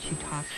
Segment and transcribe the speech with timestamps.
[0.00, 0.48] she talks.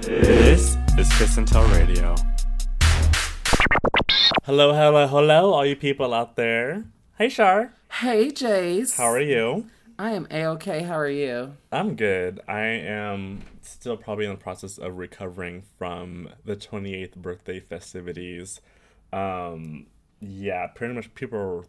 [0.00, 2.16] This is Kiss and Tell Radio.
[4.44, 6.84] Hello, hello, hello, all you people out there.
[7.18, 7.72] Hey, Shar.
[8.00, 8.96] Hey, Jace.
[8.96, 9.66] How are you?
[9.98, 10.82] I am a okay.
[10.82, 11.54] How are you?
[11.70, 12.40] I'm good.
[12.48, 18.60] I am still probably in the process of recovering from the 28th birthday festivities.
[19.12, 19.86] Um,
[20.20, 21.64] yeah, pretty much people were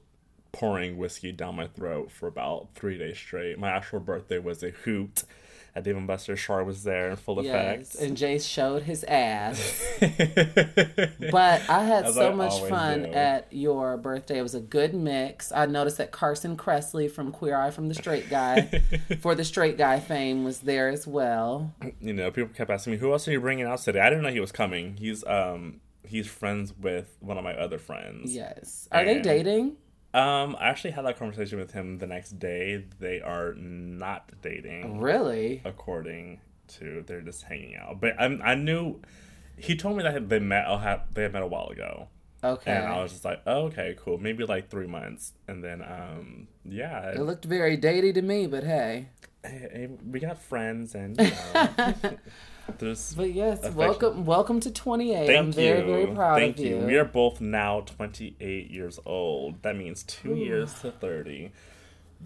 [0.53, 3.57] pouring whiskey down my throat for about three days straight.
[3.59, 5.23] My actual birthday was a hoot.
[5.75, 8.07] At Dave and Buster, Shar was there in full Yes, effect.
[8.07, 9.83] and Jace showed his ass.
[11.31, 13.09] But I had As so I much fun do.
[13.11, 14.37] at your birthday.
[14.37, 15.51] It was a good mix.
[15.51, 18.61] I noticed that Carson Kressley from Queer Eye from the Straight Guy
[19.21, 21.73] for the Straight Guy fame was there as well.
[21.99, 24.23] you know, people kept asking me, "Who else are you bringing out today?" I didn't
[24.23, 24.97] know he was coming.
[24.97, 28.35] He's um he's friends with one of my other friends.
[28.35, 28.87] Yes.
[28.91, 29.77] Are they dating?
[30.13, 32.85] Um, I actually had that conversation with him the next day.
[32.99, 35.61] They are not dating, Really?
[35.65, 37.99] according to they're just hanging out.
[37.99, 39.01] But I, I knew
[39.57, 40.67] he told me that they met.
[40.67, 42.07] had- They had met a while ago,
[42.43, 42.71] Okay.
[42.71, 46.47] and I was just like, oh, "Okay, cool, maybe like three months." And then, um,
[46.63, 49.07] yeah, It looked very datey to me, but hey.
[49.43, 51.93] hey, hey, we got friends, and you know,
[52.77, 53.77] there's But yes, Affection.
[53.77, 55.25] welcome welcome to 28.
[55.27, 55.85] Thank I'm very, you.
[55.85, 56.77] very proud Thank of you.
[56.77, 59.61] We are both now 28 years old.
[59.63, 61.51] That means two years to 30.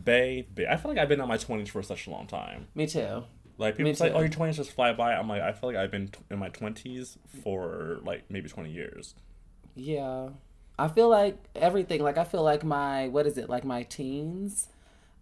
[0.04, 2.68] Baby, I feel like I've been in my 20s for such a long time.
[2.76, 3.24] Me too.
[3.58, 4.16] Like people Me say, too.
[4.16, 6.38] "Oh, your 20s just fly by." I'm like, I feel like I've been t- in
[6.38, 9.16] my 20s for like maybe 20 years.
[9.76, 10.30] Yeah.
[10.78, 14.68] I feel like everything, like I feel like my what is it, like my teens?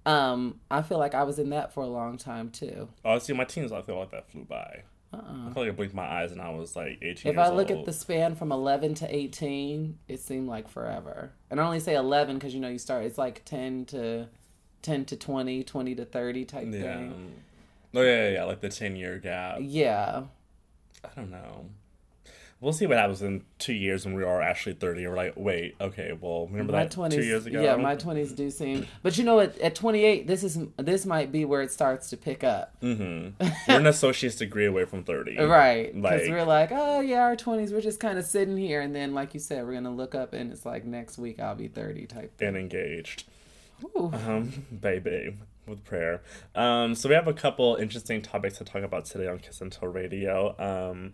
[0.05, 2.89] Um, I feel like I was in that for a long time too.
[3.05, 4.83] Oh, see, my teens, I feel like that flew by.
[5.15, 5.49] Uh-uh.
[5.49, 7.31] I feel like I blinked my eyes and I was like 18.
[7.31, 7.79] If I look old.
[7.79, 11.31] at the span from 11 to 18, it seemed like forever.
[11.49, 14.27] And I only say 11 because you know you start it's like 10 to
[14.81, 17.33] 10 to 20, 20 to 30 type yeah, thing.
[17.95, 19.57] oh yeah, yeah, yeah, like the 10 year gap.
[19.61, 20.23] Yeah.
[21.03, 21.65] I don't know.
[22.65, 25.05] We'll see what happens in two years when we are actually 30.
[25.05, 27.61] We're like, wait, okay, well, remember My that twenties, two years ago?
[27.61, 28.87] yeah, my twenties do seem.
[29.03, 32.09] But you know, at at twenty eight, this is this might be where it starts
[32.09, 32.75] to pick up.
[32.81, 33.43] Mm-hmm.
[33.67, 35.37] We're an associate's degree away from 30.
[35.45, 35.93] Right.
[35.93, 38.81] Because Like- we're like, oh, yeah, our 20s, we're just kind of sitting here.
[38.81, 41.53] And then, like you said, we're to look up and it's like next week I'll
[41.53, 42.47] be 30 type thing.
[42.47, 43.25] And engaged.
[43.95, 44.11] Ooh.
[44.11, 45.35] Um, baby,
[45.67, 46.23] with prayer.
[46.55, 49.71] Um, so we have a couple interesting topics to talk about today on Kiss and
[49.71, 50.55] Tell Radio.
[50.57, 51.13] Um,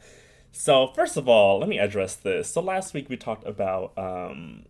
[0.51, 2.51] so first of all, let me address this.
[2.51, 4.65] So last week we talked about um,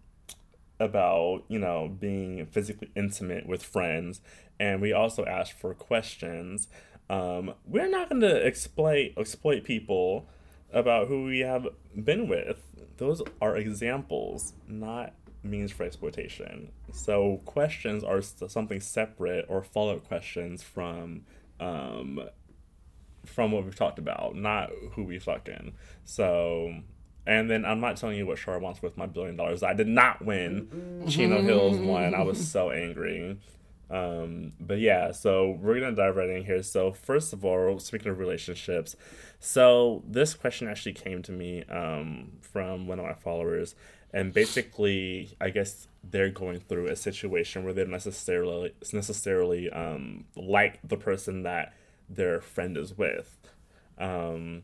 [0.79, 4.21] about you know being physically intimate with friends,
[4.59, 6.67] and we also asked for questions.
[7.09, 10.27] Um, we're not going to exploit exploit people
[10.71, 12.61] about who we have been with.
[12.97, 16.71] Those are examples, not means for exploitation.
[16.91, 21.23] So questions are something separate or follow up questions from
[21.59, 22.21] um,
[23.25, 25.73] from what we've talked about, not who we fucking.
[26.05, 26.73] So,
[27.25, 29.63] and then I'm not telling you what Char wants with my billion dollars.
[29.63, 31.05] I did not win.
[31.07, 32.13] Chino Hills won.
[32.15, 33.37] I was so angry.
[33.91, 36.63] Um, but yeah, so we're gonna dive right in here.
[36.63, 38.95] So first of all, speaking of relationships,
[39.39, 43.75] so this question actually came to me um, from one of my followers,
[44.13, 50.23] and basically, I guess they're going through a situation where they don't necessarily necessarily um,
[50.37, 51.73] like the person that
[52.15, 53.37] their friend is with.
[53.97, 54.63] Um,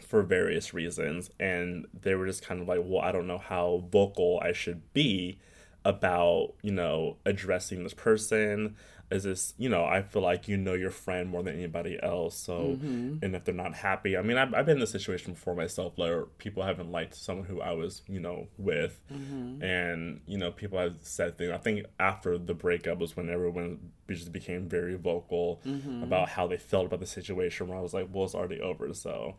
[0.00, 3.82] for various reasons and they were just kind of like well i don't know how
[3.90, 5.36] vocal i should be
[5.84, 8.76] about you know addressing this person.
[9.10, 12.36] Is this you know i feel like you know your friend more than anybody else
[12.36, 13.16] so mm-hmm.
[13.20, 15.98] and if they're not happy i mean I've, I've been in this situation before myself
[15.98, 19.00] where people haven't liked someone who i was you know with.
[19.12, 19.64] Mm-hmm.
[19.64, 23.90] And you know people have said things i think after the breakup was when everyone
[24.08, 26.04] just became very vocal mm-hmm.
[26.04, 28.94] about how they felt about the situation where i was like well it's already over
[28.94, 29.34] so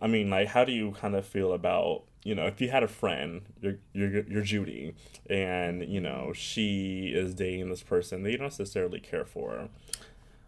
[0.00, 2.82] I mean, like, how do you kind of feel about you know if you had
[2.82, 4.94] a friend, you're you're, Judy,
[5.30, 9.68] and you know she is dating this person that you don't necessarily care for.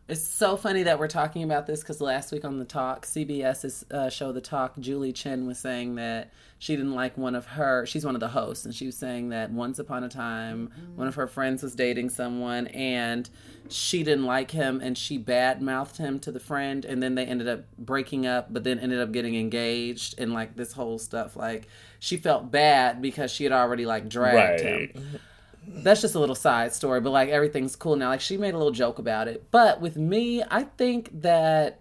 [0.08, 3.84] It's so funny that we're talking about this because last week on the talk, CBS's
[3.90, 7.84] uh, show The Talk, Julie Chen was saying that she didn't like one of her.
[7.84, 11.08] She's one of the hosts, and she was saying that once upon a time, one
[11.08, 13.28] of her friends was dating someone, and
[13.68, 17.26] she didn't like him, and she bad mouthed him to the friend, and then they
[17.26, 21.36] ended up breaking up, but then ended up getting engaged, and like this whole stuff.
[21.36, 21.68] Like
[21.98, 25.20] she felt bad because she had already like dragged him Right.
[25.68, 28.08] That's just a little side story, but like everything's cool now.
[28.08, 29.50] Like she made a little joke about it.
[29.50, 31.80] But with me, I think that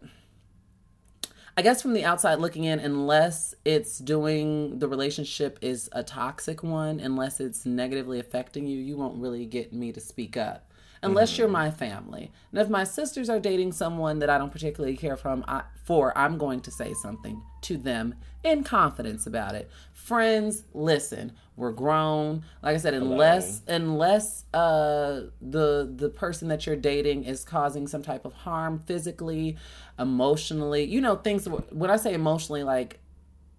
[1.55, 6.61] I guess from the outside looking in, unless it's doing the relationship is a toxic
[6.61, 10.71] one, unless it's negatively affecting you, you won't really get me to speak up.
[11.01, 11.41] Unless mm-hmm.
[11.41, 12.31] you're my family.
[12.51, 16.17] And if my sisters are dating someone that I don't particularly care from I, for,
[16.17, 19.69] I'm going to say something to them in confidence about it.
[19.93, 22.43] Friends, listen, we're grown.
[22.61, 23.75] Like I said, unless Hello.
[23.75, 29.57] unless uh, the the person that you're dating is causing some type of harm physically,
[29.99, 31.47] emotionally, you know, things.
[31.47, 32.99] When I say emotionally, like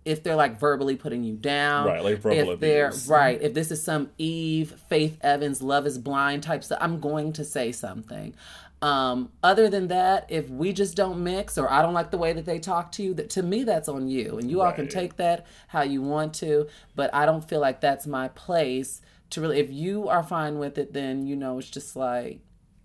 [0.09, 2.03] if they're like verbally putting you down, right?
[2.03, 3.41] Like verbal if they're right.
[3.41, 7.45] If this is some Eve, Faith Evans, Love Is Blind type stuff, I'm going to
[7.45, 8.35] say something.
[8.81, 12.33] Um, other than that, if we just don't mix or I don't like the way
[12.33, 14.39] that they talk to you, that to me that's on you.
[14.39, 14.69] And you right.
[14.69, 18.29] all can take that how you want to, but I don't feel like that's my
[18.29, 22.41] place to really if you are fine with it, then you know it's just like,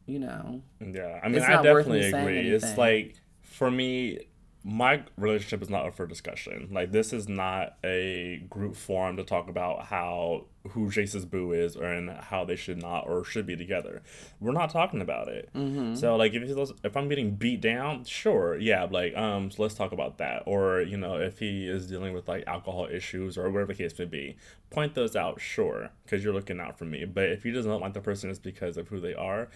[0.05, 0.61] you know.
[0.81, 1.21] Yeah.
[1.23, 2.49] I mean I definitely agree.
[2.49, 4.19] It's like for me
[4.63, 6.69] my relationship is not up for discussion.
[6.71, 11.75] Like this is not a group forum to talk about how who Jace's boo is
[11.75, 14.01] or and how they should not or should be together.
[14.39, 15.49] We're not talking about it.
[15.53, 15.95] Mm-hmm.
[15.95, 19.75] So like if he's, if I'm getting beat down, sure, yeah, like um, so let's
[19.75, 20.43] talk about that.
[20.45, 23.99] Or you know if he is dealing with like alcohol issues or whatever the case
[23.99, 24.37] may be,
[24.69, 27.03] point those out, sure, because you're looking out for me.
[27.03, 29.49] But if he doesn't like the person, it's because of who they are.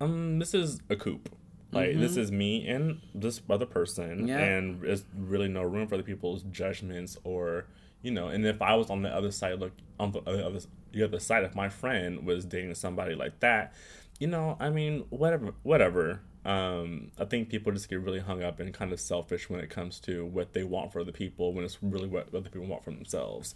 [0.00, 1.28] Um, this is a coop.
[1.74, 2.00] Like mm-hmm.
[2.00, 4.38] this is me and this other person, yeah.
[4.38, 7.66] and there's really no room for other people's judgments or
[8.02, 8.28] you know.
[8.28, 10.60] And if I was on the other side, look on the other
[10.92, 13.74] the other side, if my friend was dating somebody like that,
[14.18, 16.20] you know, I mean, whatever, whatever.
[16.44, 19.70] Um, I think people just get really hung up and kind of selfish when it
[19.70, 22.84] comes to what they want for other people when it's really what other people want
[22.84, 23.54] for themselves.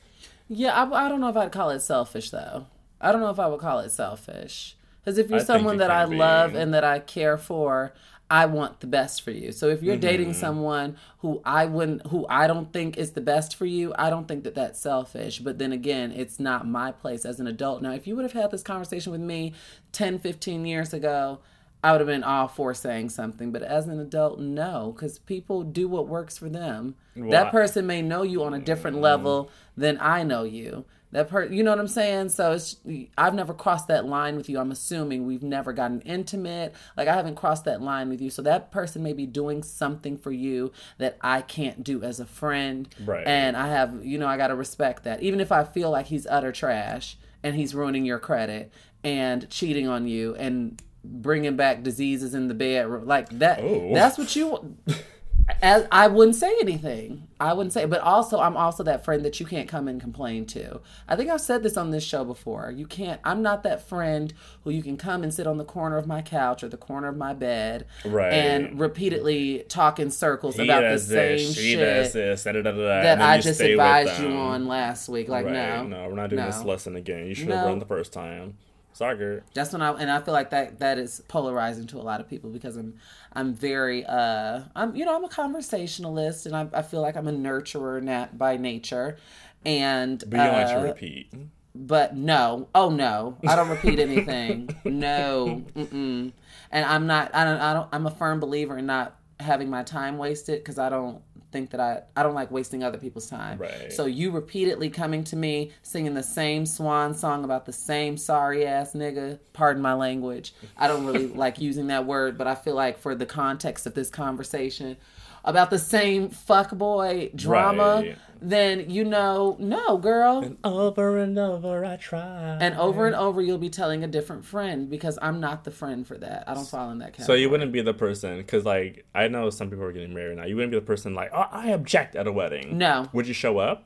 [0.48, 2.66] Yeah, I, I don't know if I'd call it selfish though.
[3.00, 4.74] I don't know if I would call it selfish.
[5.00, 6.16] Because if you're I someone that I be.
[6.16, 7.94] love and that I care for,
[8.30, 9.52] I want the best for you.
[9.52, 10.00] So if you're mm-hmm.
[10.02, 14.10] dating someone who I wouldn't, who I don't think is the best for you, I
[14.10, 15.38] don't think that that's selfish.
[15.38, 17.80] But then again, it's not my place as an adult.
[17.80, 19.54] Now, if you would have had this conversation with me
[19.92, 21.38] 10, 15 years ago,
[21.82, 23.50] I would have been all for saying something.
[23.50, 26.96] But as an adult, no, because people do what works for them.
[27.16, 29.04] Well, that person may know you on a different mm-hmm.
[29.04, 32.28] level than I know you that person you know what i'm saying?
[32.30, 32.76] So it's
[33.16, 34.58] i've never crossed that line with you.
[34.58, 36.74] I'm assuming we've never gotten intimate.
[36.96, 38.30] Like i haven't crossed that line with you.
[38.30, 42.26] So that person may be doing something for you that i can't do as a
[42.26, 42.88] friend.
[43.04, 43.26] Right.
[43.26, 45.22] And i have you know i got to respect that.
[45.22, 48.72] Even if i feel like he's utter trash and he's ruining your credit
[49.04, 53.94] and cheating on you and bringing back diseases in the bedroom like that oh.
[53.94, 54.76] that's what you
[55.62, 57.28] as I wouldn't say anything.
[57.40, 60.44] I wouldn't say, but also I'm also that friend that you can't come and complain
[60.46, 60.80] to.
[61.06, 62.72] I think I've said this on this show before.
[62.72, 63.20] You can't.
[63.22, 64.34] I'm not that friend
[64.64, 67.08] who you can come and sit on the corner of my couch or the corner
[67.08, 68.32] of my bed, right.
[68.32, 72.72] and repeatedly talk in circles he about the same this, shit this, da, da, da,
[72.72, 75.28] that I just advised you on last week.
[75.28, 75.54] Like, right.
[75.54, 76.50] no, no, we're not doing no.
[76.50, 77.26] this lesson again.
[77.26, 77.68] You should have no.
[77.68, 78.56] run the first time.
[78.98, 79.44] Soccer.
[79.54, 82.28] That's when I and I feel like that that is polarizing to a lot of
[82.28, 82.98] people because I'm
[83.32, 87.28] I'm very uh I'm you know I'm a conversationalist and I, I feel like I'm
[87.28, 89.16] a nurturer nat by nature
[89.64, 91.32] and but you uh, like to repeat.
[91.76, 94.68] But no, oh no, I don't repeat anything.
[94.84, 96.32] no, Mm-mm.
[96.72, 97.32] and I'm not.
[97.34, 97.60] I don't.
[97.60, 97.88] I don't.
[97.92, 101.80] I'm a firm believer in not having my time wasted because I don't think that
[101.80, 103.58] I I don't like wasting other people's time.
[103.58, 103.92] Right.
[103.92, 108.66] So you repeatedly coming to me singing the same swan song about the same sorry
[108.66, 110.54] ass nigga, pardon my language.
[110.76, 113.94] I don't really like using that word, but I feel like for the context of
[113.94, 114.96] this conversation,
[115.44, 118.18] about the same fuck boy drama, right.
[118.40, 120.38] Then you know, no, girl.
[120.38, 122.58] And over and over I try.
[122.60, 126.06] And over and over you'll be telling a different friend because I'm not the friend
[126.06, 126.44] for that.
[126.46, 127.26] I don't fall in that category.
[127.26, 130.38] So you wouldn't be the person because like I know some people are getting married
[130.38, 130.44] now.
[130.44, 132.78] You wouldn't be the person like, oh, I object at a wedding.
[132.78, 133.08] No.
[133.12, 133.84] Would you show up?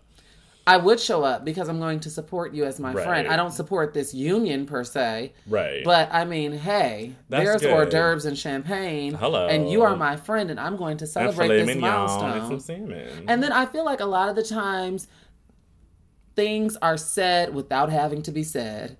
[0.66, 3.04] I would show up because I'm going to support you as my right.
[3.04, 3.28] friend.
[3.28, 5.32] I don't support this union per se.
[5.48, 5.82] Right.
[5.84, 7.72] But I mean, hey, That's there's good.
[7.72, 9.14] hors d'oeuvres and champagne.
[9.14, 9.48] Hello.
[9.48, 12.92] And you are my friend, and I'm going to celebrate this mignon, milestone.
[12.92, 15.08] And, and then I feel like a lot of the times
[16.36, 18.98] things are said without having to be said.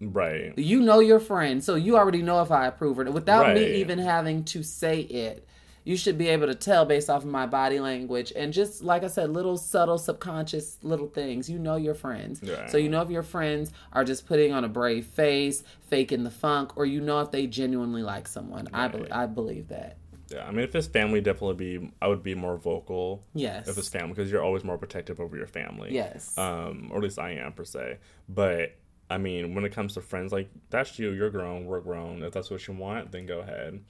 [0.00, 0.56] Right.
[0.58, 3.54] You know your friend, so you already know if I approve it without right.
[3.54, 5.48] me even having to say it
[5.88, 9.04] you should be able to tell based off of my body language and just like
[9.04, 11.48] I said, little subtle subconscious little things.
[11.48, 12.42] You know your friends.
[12.42, 12.66] Yeah.
[12.66, 16.30] So you know if your friends are just putting on a brave face, faking the
[16.30, 18.68] funk, or you know if they genuinely like someone.
[18.70, 18.94] Right.
[18.94, 19.96] I be- I believe that.
[20.30, 21.90] Yeah, I mean, if it's family, definitely be.
[22.02, 23.24] I would be more vocal.
[23.32, 23.66] Yes.
[23.66, 25.94] If it's family, because you're always more protective over your family.
[25.94, 26.36] Yes.
[26.36, 27.96] Um, or at least I am per se.
[28.28, 28.76] But
[29.08, 31.12] I mean, when it comes to friends, like that's you.
[31.12, 31.64] You're grown.
[31.64, 32.22] We're grown.
[32.22, 33.80] If that's what you want, then go ahead.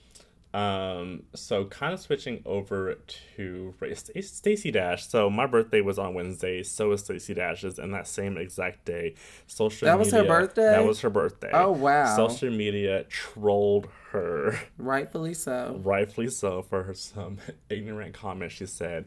[0.54, 2.94] Um, so kind of switching over
[3.36, 4.10] to race.
[4.22, 5.06] Stacey Dash.
[5.06, 6.62] So my birthday was on Wednesday.
[6.62, 9.14] So was Stacey Dash's, and that same exact day,
[9.46, 10.70] social That was her birthday?
[10.70, 11.50] That was her birthday.
[11.52, 12.16] Oh, wow.
[12.16, 15.78] Social media trolled her, Rightfully so.
[15.84, 17.38] rightfully so, for her some
[17.68, 19.04] ignorant comment she said,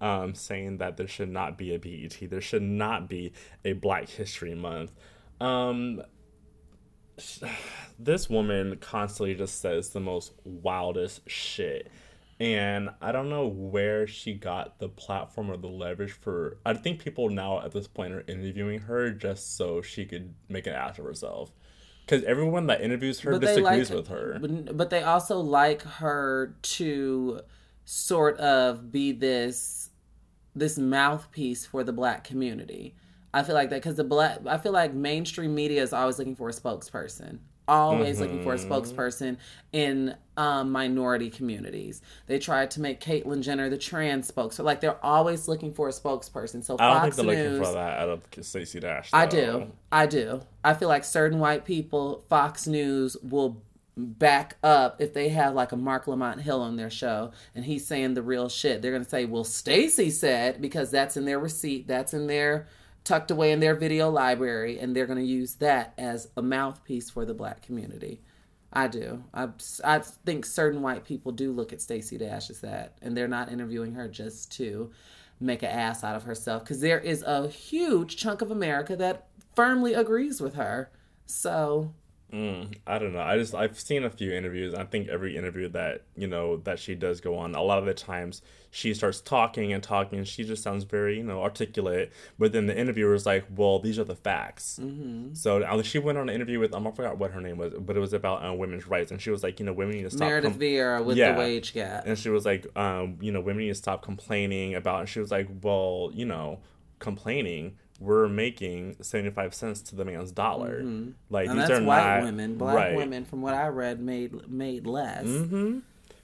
[0.00, 2.16] um, saying that there should not be a BET.
[2.30, 3.32] There should not be
[3.64, 4.92] a Black History Month.
[5.40, 6.02] Um,
[7.98, 11.90] this woman constantly just says the most wildest shit.
[12.40, 16.58] And I don't know where she got the platform or the leverage for.
[16.66, 20.66] I think people now at this point are interviewing her just so she could make
[20.66, 21.52] an ass of herself.
[22.04, 24.38] Because everyone that interviews her they disagrees like- with her.
[24.40, 27.40] But, but they also like her to
[27.84, 29.90] sort of be this
[30.56, 32.94] this mouthpiece for the black community.
[33.34, 36.36] I feel like that because the black I feel like mainstream media is always looking
[36.36, 37.38] for a spokesperson.
[37.66, 38.70] Always looking for a Mm-hmm.
[38.72, 39.38] spokesperson
[39.72, 42.02] in um, minority communities.
[42.26, 44.64] They tried to make Caitlyn Jenner the trans spokesperson.
[44.64, 46.62] Like they're always looking for a spokesperson.
[46.62, 49.08] So I don't Fox think they're News, looking for that out of Stacey Dash.
[49.14, 49.72] I do.
[49.90, 50.42] I do.
[50.62, 53.62] I feel like certain white people, Fox News will
[53.96, 57.86] back up if they have like a Marc Lamont Hill on their show and he's
[57.86, 58.82] saying the real shit.
[58.82, 62.66] They're going to say, "Well, Stacey said," because that's in their receipt, that's in their
[63.04, 67.10] tucked away in their video library and they're going to use that as a mouthpiece
[67.10, 68.20] for the black community.
[68.72, 69.22] I do.
[69.32, 69.48] I,
[69.84, 73.52] I think certain white people do look at Stacey Dash as that, and they're not
[73.52, 74.90] interviewing her just to
[75.38, 79.28] make an ass out of herself because there is a huge chunk of America that
[79.54, 80.90] firmly agrees with her.
[81.26, 81.92] So
[82.34, 83.20] Mm, I don't know.
[83.20, 84.74] I just I've seen a few interviews.
[84.74, 87.84] I think every interview that you know that she does go on, a lot of
[87.86, 92.12] the times she starts talking and talking, and she just sounds very you know articulate.
[92.38, 95.34] But then the interviewer is like, "Well, these are the facts." Mm-hmm.
[95.34, 97.96] So she went on an interview with um, I forgot what her name was, but
[97.96, 100.10] it was about uh, women's rights, and she was like, "You know, women need to
[100.10, 101.32] stop." Meredith com- Vieira with Yeah.
[101.34, 102.04] the wage gap.
[102.04, 105.00] and she was like, um, you know, women need to stop complaining about.
[105.00, 106.58] And she was like, well, you know,
[106.98, 107.76] complaining.
[108.00, 110.82] We're making seventy five cents to the man's dollar.
[111.30, 111.50] Like Mm-hmm.
[111.50, 112.58] and these that's are white not women.
[112.58, 112.96] Black right.
[112.96, 115.24] women, from what I read, made made less.
[115.26, 115.78] Mm-hmm.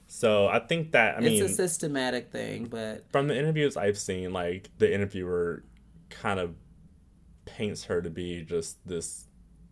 [0.08, 3.96] So I think that I mean, it's a systematic thing, but from the interviews I've
[3.98, 5.62] seen, like the interviewer
[6.08, 6.54] kind of
[7.44, 9.26] paints her to be just this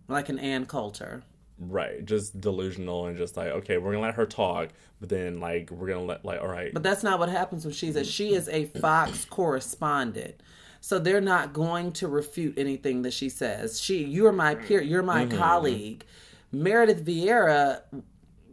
[0.07, 1.25] like an Ann Coulter.
[1.59, 4.69] right, just delusional and just like okay, we're gonna let her talk,
[5.00, 7.75] but then like we're gonna let like all right, But that's not what happens when
[7.75, 10.40] she's a she is a Fox correspondent.
[10.80, 13.80] So they're not going to refute anything that she says.
[13.80, 16.04] She you're my peer, you're my colleague.
[16.52, 17.82] Meredith Vieira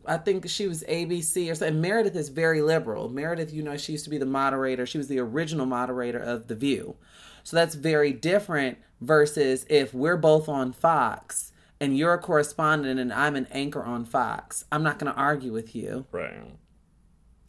[0.08, 1.82] I think she was ABC or something.
[1.82, 3.10] Meredith is very liberal.
[3.10, 4.86] Meredith, you know, she used to be the moderator.
[4.86, 6.96] She was the original moderator of The View.
[7.44, 13.14] So that's very different versus if we're both on Fox and you're a correspondent and
[13.14, 14.66] I'm an anchor on Fox.
[14.72, 16.06] I'm not going to argue with you.
[16.12, 16.34] Right.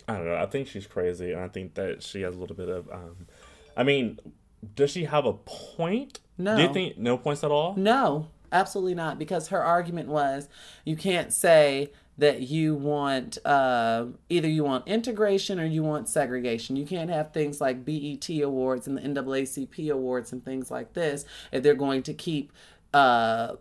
[0.09, 0.37] I don't know.
[0.37, 2.89] I think she's crazy, and I think that she has a little bit of.
[2.91, 3.27] um
[3.77, 4.21] I mean,
[4.75, 6.21] does she have a point?
[6.39, 6.57] No.
[6.57, 7.75] Do you think no points at all?
[7.77, 9.19] No, absolutely not.
[9.19, 10.49] Because her argument was
[10.85, 16.77] you can't say that you want uh, either you want integration or you want segregation.
[16.77, 21.25] You can't have things like BET awards and the NAACP awards and things like this
[21.53, 22.53] if they're going to keep
[22.95, 23.57] uh,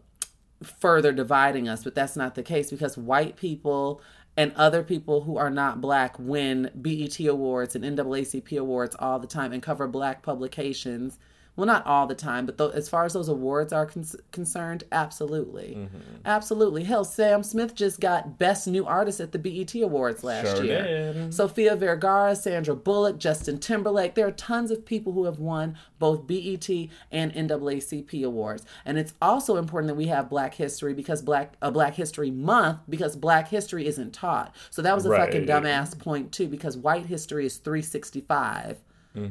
[0.64, 1.84] further dividing us.
[1.84, 4.02] But that's not the case because white people
[4.38, 9.28] and other people who are not black win BET awards and NAACP awards all the
[9.28, 11.18] time and cover black publications.
[11.58, 14.84] Well, not all the time, but th- as far as those awards are con- concerned,
[14.92, 15.98] absolutely, Mm-hmm.
[16.26, 16.84] absolutely.
[16.84, 21.14] Hell, Sam Smith just got Best New Artist at the BET Awards last Sure year.
[21.14, 21.34] did.
[21.34, 24.16] Sofia Vergara, Sandra Bullock, Justin Timberlake.
[24.16, 26.70] There are tons of people who have won both BET
[27.12, 28.66] and NAACP awards.
[28.84, 32.80] And it's also important that we have Black History because Black a Black History Month
[32.90, 34.54] because Black History isn't taught.
[34.72, 35.64] So that was a fucking Right.
[35.64, 38.82] dumbass point too because white history is 365.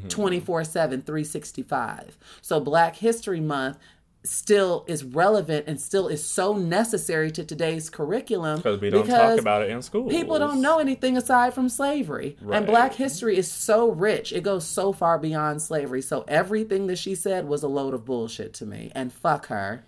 [0.09, 2.17] 24 7, 365.
[2.43, 3.79] So Black History Month
[4.27, 9.39] still is relevant and still is so necessary to today's curriculum Because we don't talk
[9.39, 10.09] about it in school.
[10.09, 12.35] People don't know anything aside from slavery.
[12.41, 12.57] Right.
[12.57, 14.33] And black history is so rich.
[14.33, 16.01] It goes so far beyond slavery.
[16.01, 18.91] So everything that she said was a load of bullshit to me.
[18.95, 19.85] And fuck her.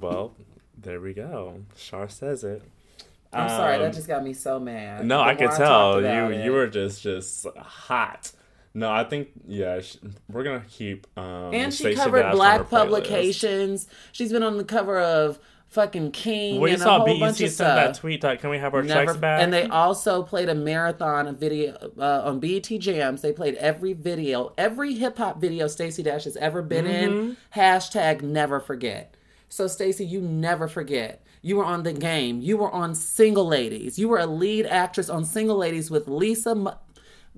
[0.00, 0.34] Well,
[0.80, 1.62] there we go.
[1.76, 2.62] Char says it.
[3.32, 5.04] I'm sorry, Um, that just got me so mad.
[5.04, 8.30] No, I could tell you it- you were just just hot.
[8.74, 9.96] No, I think yeah, sh-
[10.30, 11.06] we're gonna keep.
[11.18, 12.70] Um, And she Stacey covered Dash black her playlist.
[12.70, 13.88] publications.
[14.12, 17.36] She's been on the cover of fucking King We and a saw whole BET bunch
[17.38, 17.76] sent of stuff.
[17.76, 18.22] that tweet.
[18.22, 19.42] Like, can we have our checks back?
[19.42, 23.20] And they also played a marathon of video uh, on BET Jams.
[23.20, 27.18] They played every video, every hip hop video Stacey Dash has ever been Mm-hmm.
[27.30, 27.36] in.
[27.54, 29.14] Hashtag never forget.
[29.50, 31.22] So, Stacey, you never forget.
[31.40, 32.40] You were on the game.
[32.40, 33.98] You were on Single Ladies.
[33.98, 36.78] You were a lead actress on Single Ladies with Lisa.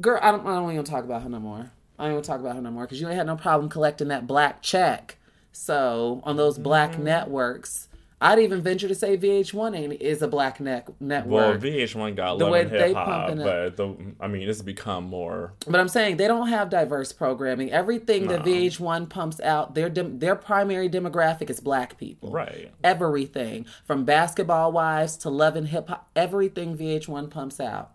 [0.00, 1.70] Girl, I don't, I don't even talk about her no more.
[1.98, 4.08] I don't even talk about her no more because you ain't had no problem collecting
[4.08, 5.16] that black check.
[5.52, 7.04] So, on those black Mm-hmm.
[7.04, 7.88] networks,
[8.22, 11.26] I'd even venture to say VH1 ain't, is a black network.
[11.26, 11.54] Well.
[11.56, 15.54] VH1 got The way they hip hop, pumping but the I mean, it's become more.
[15.66, 17.72] But I'm saying they don't have diverse programming.
[17.72, 22.30] Everything that VH1 pumps out, their dem- their primary demographic is black people.
[22.30, 22.70] Right.
[22.84, 27.92] Everything from Basketball Wives to Love and Hip Hop, everything VH1 pumps out,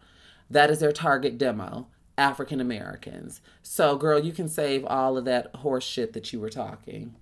[0.49, 1.87] that is their target demo.
[2.17, 3.41] African Americans.
[3.61, 7.15] So, girl, you can save all of that horse shit that you were talking.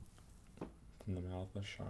[1.04, 1.88] From the mouth of Shar.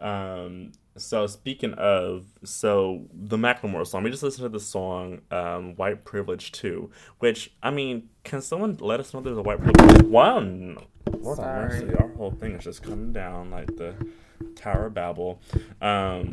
[0.00, 0.72] Um.
[0.96, 6.04] So speaking of, so the Macklemore song, we just listened to the song um, "White
[6.04, 6.90] Privilege" too.
[7.18, 10.78] Which I mean, can someone let us know there's a white privilege one?
[11.20, 11.80] Lord Sorry.
[11.80, 13.94] mercy, our whole thing is just coming down like the
[14.54, 15.40] Tower of Babel.
[15.80, 16.30] Um,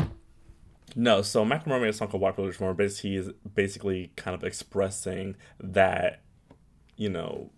[0.96, 4.44] no, so Macklemore made a song called "White Privilege" where basically is basically kind of
[4.44, 6.22] expressing that,
[6.96, 7.52] you know,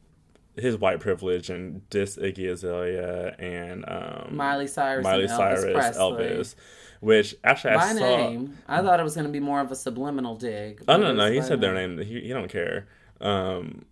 [0.55, 5.73] his white privilege and diss Iggy Azalea and um, Miley Cyrus Miley and Elvis Cyrus,
[5.73, 6.01] Presley.
[6.01, 6.55] Elvis,
[7.00, 8.17] which actually I By saw.
[8.17, 8.57] name.
[8.67, 10.79] I thought it was going to be more of a subliminal dig.
[10.81, 11.97] Oh but no, no, he said their name.
[12.00, 12.88] He, he don't care.
[13.19, 13.85] Um,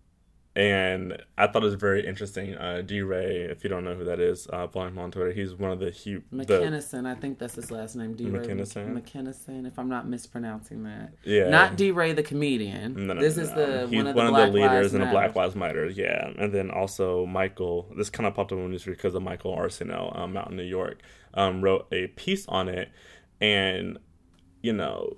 [0.56, 2.56] and I thought it was very interesting.
[2.56, 5.32] Uh, DeRay, if you don't know who that is, uh, follow him on Twitter.
[5.32, 6.24] He's one of the huge.
[6.32, 8.16] The, McKinnison, I think that's his last name.
[8.16, 9.00] DeRay McKinnison?
[9.00, 11.14] McKinnison, if I'm not mispronouncing that.
[11.24, 13.08] yeah, Not DeRay the comedian.
[13.08, 15.08] No, no, this no, is the He's one of the, Black leaders Lives in the
[15.08, 15.88] Black Lives Matter.
[15.88, 17.88] Yeah, and then also Michael.
[17.96, 20.58] This kind of popped up in the news because of Michael Arceneaux um, out in
[20.58, 21.00] New York.
[21.36, 22.90] Um, wrote a piece on it,
[23.40, 24.00] and
[24.62, 25.18] you know,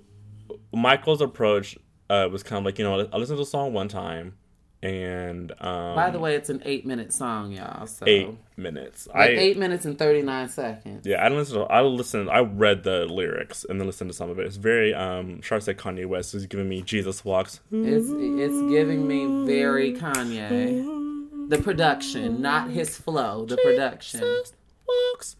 [0.72, 1.78] Michael's approach
[2.10, 4.34] uh, was kind of like you know I listened to the song one time,
[4.82, 7.86] and um, By the way, it's an eight minute song, y'all.
[7.86, 9.06] So eight minutes.
[9.06, 11.06] like I eight minutes and thirty nine seconds.
[11.06, 11.60] yeah, I listened.
[11.60, 12.28] To, I listened.
[12.28, 14.46] I read the lyrics and then listened to some of it.
[14.46, 15.40] It's very um.
[15.40, 17.60] Char said Kanye West is giving me Jesus walks.
[17.70, 21.48] It's it's giving me very Kanye.
[21.48, 23.44] The production, not his flow.
[23.44, 24.20] The production.
[24.20, 24.52] Jesus
[24.88, 25.36] walks.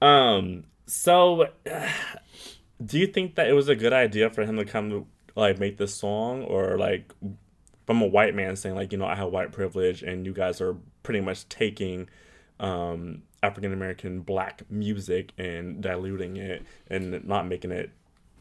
[0.00, 0.64] Um.
[0.86, 1.48] So,
[2.84, 5.76] do you think that it was a good idea for him to come like make
[5.76, 7.12] this song, or like
[7.86, 10.60] from a white man saying like you know I have white privilege and you guys
[10.60, 12.08] are pretty much taking
[12.60, 17.90] um African American black music and diluting it and not making it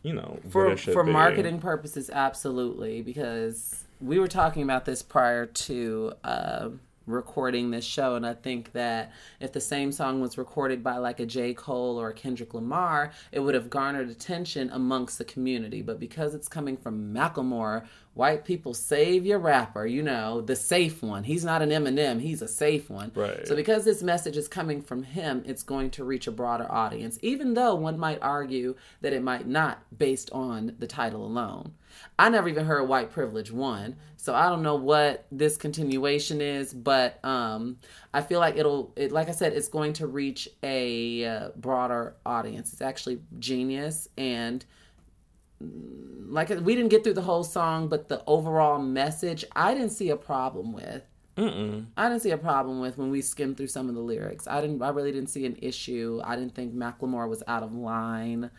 [0.06, 1.12] you know for for be.
[1.12, 6.70] marketing purposes absolutely because we were talking about this prior to uh,
[7.08, 11.20] recording this show and i think that if the same song was recorded by like
[11.20, 15.82] a j cole or a kendrick lamar it would have garnered attention amongst the community
[15.82, 21.04] but because it's coming from macklemore white people save your rapper you know the safe
[21.04, 23.46] one he's not an eminem he's a safe one Right.
[23.48, 27.20] so because this message is coming from him, it's going to reach a broader audience,
[27.22, 31.74] even though one might argue that it might not based on the title alone.
[32.18, 36.74] I never even heard white privilege one, so I don't know what this continuation is,
[36.74, 37.78] but um,
[38.14, 42.16] I feel like it'll, it, like I said, it's going to reach a uh, broader
[42.26, 42.74] audience.
[42.74, 44.66] It's actually genius and
[45.60, 50.10] like we didn't get through the whole song, but the overall message I didn't see
[50.10, 51.04] a problem with.
[51.38, 51.88] Mm-mm.
[51.98, 54.48] I didn't see a problem with when we skimmed through some of the lyrics.
[54.48, 54.82] I didn't.
[54.82, 56.22] I really didn't see an issue.
[56.24, 58.52] I didn't think Macklemore was out of line.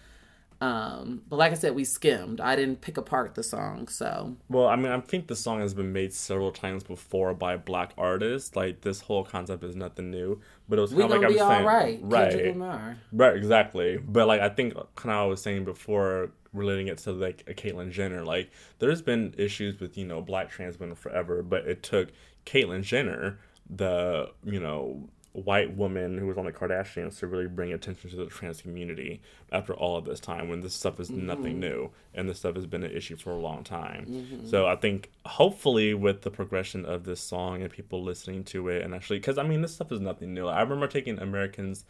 [0.61, 2.41] Um, but like I said, we skimmed.
[2.41, 5.75] I didn't pick apart the song, so Well, I mean, I think the song has
[5.75, 8.57] been made several times before by black artists.
[8.57, 11.37] Like this whole concept is nothing new, but it was kind of like I was
[11.37, 12.01] saying, right.
[12.03, 13.99] right, right, exactly.
[13.99, 17.55] But like I think, kind of, I was saying before, relating it to like a
[17.55, 18.25] Caitlyn Jenner.
[18.25, 22.09] Like there's been issues with you know black trans women forever, but it took
[22.45, 23.38] Caitlyn Jenner,
[23.69, 28.16] the you know white woman who was on the Kardashians to really bring attention to
[28.16, 29.21] the trans community
[29.53, 31.61] after all of this time when this stuff is nothing mm-hmm.
[31.61, 34.07] new and this stuff has been an issue for a long time.
[34.09, 34.49] Mm-hmm.
[34.49, 38.83] So I think hopefully with the progression of this song and people listening to it
[38.83, 40.47] and actually because I mean this stuff is nothing new.
[40.47, 41.85] I remember taking Americans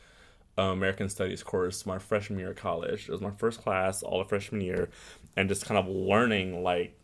[0.58, 3.08] uh, American Studies course my freshman year of college.
[3.08, 4.88] It was my first class all of freshman year
[5.36, 6.98] and just kind of learning like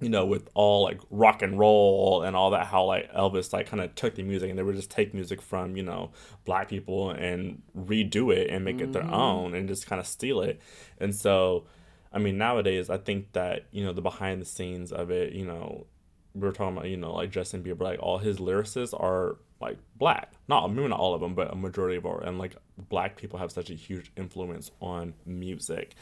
[0.00, 3.66] you know, with all like rock and roll and all that, how like Elvis like
[3.66, 6.10] kind of took the music and they would just take music from, you know,
[6.44, 10.40] black people and redo it and make it their own and just kind of steal
[10.42, 10.60] it.
[10.98, 11.64] And so,
[12.12, 15.46] I mean, nowadays, I think that, you know, the behind the scenes of it, you
[15.46, 15.86] know,
[16.34, 19.78] we were talking about, you know, like Justin Bieber, like all his lyricists are like
[19.96, 20.32] black.
[20.48, 22.56] Not, maybe not all of them, but a majority of our, and like
[22.88, 25.94] black people have such a huge influence on music.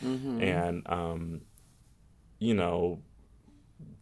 [0.43, 1.43] And, um,
[2.39, 3.01] you know,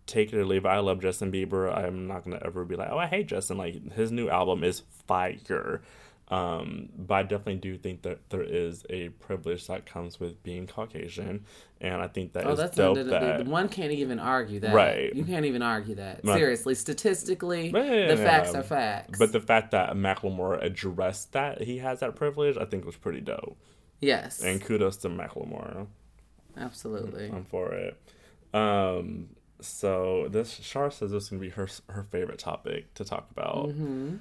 [0.06, 0.68] take it or leave it.
[0.68, 1.76] I love Justin Bieber.
[1.76, 3.58] I'm not gonna ever be like, oh, I hate Justin.
[3.58, 5.82] Like his new album is fire.
[6.30, 10.68] Um, but I definitely do think that there is a privilege that comes with being
[10.68, 11.44] Caucasian,
[11.80, 13.04] and I think that Oh, is that's dope.
[13.08, 14.72] that one can't even argue that.
[14.72, 15.12] Right.
[15.12, 16.20] You can't even argue that.
[16.22, 16.36] Right.
[16.38, 19.18] Seriously, statistically, Yeah, the facts are facts.
[19.18, 23.20] But the fact that Macklemore addressed that he has that privilege, I think was pretty
[23.22, 23.56] dope.
[24.00, 25.88] yes, And kudos to Macklemore.
[26.56, 27.26] absolutely.
[27.26, 27.96] I'm for it.
[28.54, 33.28] Um, so this Shar says this is gonna be her her favorite topic to talk
[33.30, 33.70] about.
[33.72, 34.16] hmm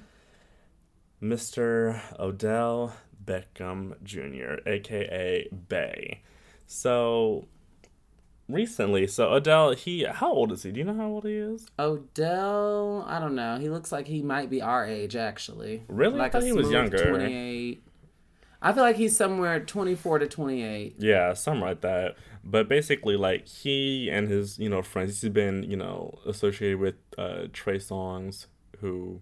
[1.22, 2.00] Mr.
[2.18, 6.22] Odell Beckham Jr., aka Bay.
[6.66, 7.46] So
[8.48, 10.72] recently, so Odell, he how old is he?
[10.72, 11.66] Do you know how old he is?
[11.78, 13.58] Odell, I don't know.
[13.58, 15.82] He looks like he might be our age, actually.
[15.88, 16.14] Really?
[16.14, 17.10] I Like thought a he was younger.
[17.10, 17.82] 28.
[18.62, 20.96] I feel like he's somewhere 24 to 28.
[20.98, 22.16] Yeah, something like that.
[22.44, 26.96] But basically, like he and his you know friends, he's been you know associated with
[27.18, 28.46] uh, Trey Songz,
[28.80, 29.20] who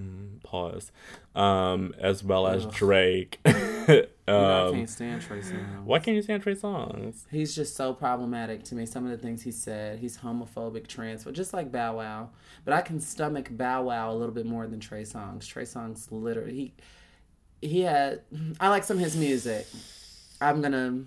[0.00, 0.92] mm, pause,
[1.34, 2.72] um, as well as Ugh.
[2.72, 3.38] Drake.
[4.28, 5.82] You know, I um, can't stand Trey Songz.
[5.84, 7.24] why can't you stand Trey Songz?
[7.28, 8.86] He's just so problematic to me.
[8.86, 12.30] Some of the things he said, he's homophobic, trans, but just like Bow Wow.
[12.64, 15.48] But I can stomach Bow Wow a little bit more than Trey Songz.
[15.48, 16.72] Trey Songz literally he
[17.62, 18.22] he had.
[18.60, 19.66] I like some of his music.
[20.40, 21.04] I'm gonna.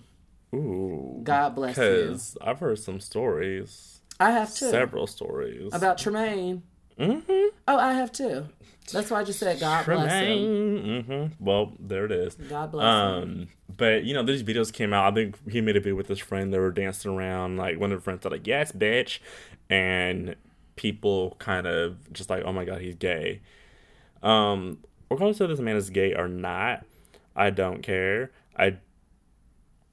[0.54, 1.84] Ooh, God bless you.
[1.84, 6.64] Because I've heard some stories, I have too several stories about Tremaine.
[6.98, 7.48] Mm-hmm.
[7.68, 8.48] Oh, I have too.
[8.92, 10.38] That's why I just said God bless him.
[10.38, 11.44] Mm-hmm.
[11.44, 12.36] Well, there it is.
[12.36, 13.24] God bless him.
[13.24, 15.12] Um, but you know, these videos came out.
[15.12, 16.54] I think he made a video with his friend.
[16.54, 17.58] They were dancing around.
[17.58, 19.20] Like one of the friends said, like, "Yes, bitch,"
[19.70, 20.36] and
[20.76, 23.42] people kind of just like, "Oh my god, he's gay."
[24.22, 26.86] Um, regardless of this man is gay or not,
[27.36, 28.32] I don't care.
[28.58, 28.78] I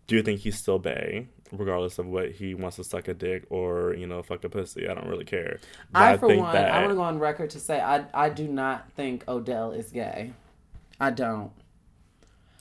[0.06, 3.94] do think he's still bay, regardless of what he wants to suck a dick or
[3.94, 4.88] you know fuck a pussy.
[4.88, 5.60] I don't really care.
[5.92, 8.28] But I, for think one, I want to go on record to say I I
[8.30, 10.32] do not think Odell is gay.
[10.98, 11.50] I don't.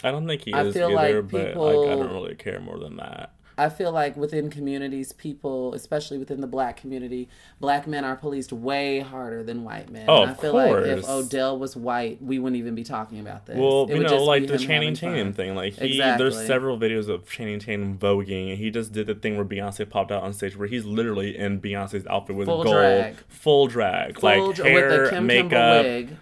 [0.04, 2.80] I don't think he I is either, like but like I don't really care more
[2.80, 3.34] than that.
[3.58, 8.52] I feel like within communities, people, especially within the black community, black men are policed
[8.54, 10.06] way harder than white men.
[10.08, 11.08] Oh, And I feel like if.
[11.08, 13.58] Odell was white, we wouldn't even be talking about this.
[13.58, 15.56] Well, It you know, just like the Channing Tatum thing.
[15.56, 16.24] Like he, Exactly.
[16.24, 19.90] there's several videos of Channing Tatum voguing, and he just did the thing where Beyonce
[19.90, 23.16] popped out on stage, where he's literally in Beyonce's outfit with Full gold, drag.
[23.28, 25.86] full drag, Full like dr- hair, with the Kim makeup.
[25.86, 26.18] Kimble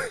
[0.00, 0.10] wig.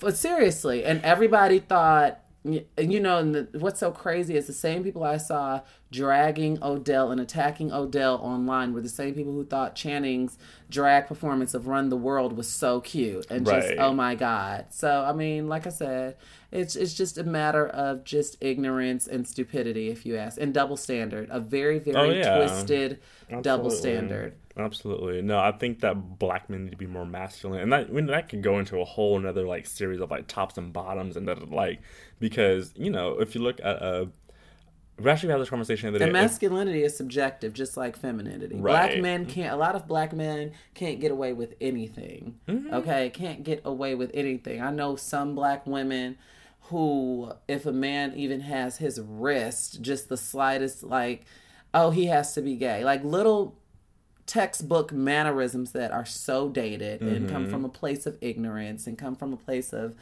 [0.00, 4.82] but seriously, and everybody thought, you know, and the, what's so crazy is the same
[4.82, 5.60] people I saw
[5.92, 10.38] dragging Odell and attacking Odell online were the same people who thought Channing's
[10.70, 14.66] drag performance of Run the World was so cute and just oh my god.
[14.70, 16.16] So I mean, like I said,
[16.50, 20.78] it's it's just a matter of just ignorance and stupidity, if you ask, and double
[20.78, 22.36] standard, a very very Oh, yeah.
[22.38, 23.00] twisted
[23.42, 24.34] double standard.
[24.60, 25.22] Absolutely.
[25.22, 27.60] No, I think that black men need to be more masculine.
[27.60, 30.26] And that I mean, that could go into a whole another like series of like
[30.26, 31.80] tops and bottoms and that like
[32.18, 34.06] because, you know, if you look at uh
[34.98, 36.20] we actually had this conversation the other And day.
[36.20, 38.56] masculinity is subjective, just like femininity.
[38.56, 39.52] Black men can't.
[39.52, 42.38] A lot of black men can't get away with anything.
[42.46, 42.74] Mm-hmm.
[42.74, 44.60] Okay, can't get away with anything.
[44.60, 46.18] I know some black women
[46.64, 51.24] who, if a man even has his wrist, just the slightest, like,
[51.72, 52.84] oh, he has to be gay.
[52.84, 53.56] Like little
[54.26, 57.50] textbook mannerisms that are so dated and come Mm-hmm.
[57.52, 59.94] from a place of ignorance and come from a place of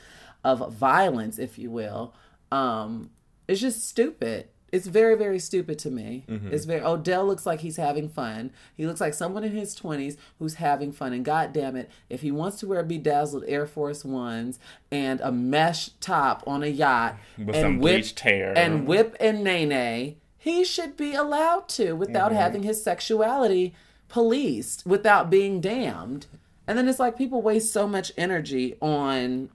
[0.45, 2.15] of violence, if you will.
[2.53, 3.11] Um,
[3.49, 4.49] it's just stupid.
[4.71, 6.25] It's very, very stupid to me.
[6.29, 6.53] Mm-hmm.
[6.53, 8.51] It's very Odell looks like he's having fun.
[8.77, 11.13] He looks like someone in his twenties who's having fun.
[11.15, 14.59] And god damn it, if he wants to wear bedazzled Air Force Ones
[14.93, 18.53] and a mesh top on a yacht With and some whip hair.
[18.57, 22.41] and whip and nay nay, he should be allowed to without Mm-hmm.
[22.41, 23.75] having his sexuality
[24.09, 26.27] policed, without being damned.
[26.67, 29.51] And then it's like people waste so much energy on